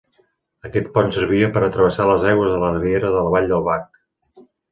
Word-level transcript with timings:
Aquest 0.67 0.87
pont 0.95 1.11
servia 1.17 1.49
per 1.57 1.63
travessar 1.75 2.07
les 2.11 2.25
aigües 2.31 2.51
de 2.55 2.63
la 2.65 2.71
riera 2.79 3.13
de 3.17 3.23
la 3.27 3.35
Vall 3.35 3.53
del 3.55 3.65
Bac. 3.71 4.03